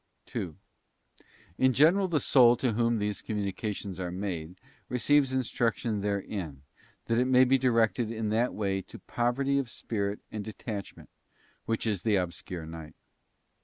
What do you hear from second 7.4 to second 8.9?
be directed in that way